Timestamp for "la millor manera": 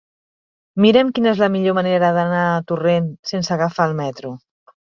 1.41-2.11